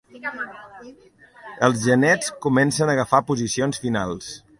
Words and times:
Els 1.67 1.83
genets 1.89 2.31
comencen 2.47 2.93
agafar 2.95 3.21
posicions 3.29 3.83
finals. 3.85 4.33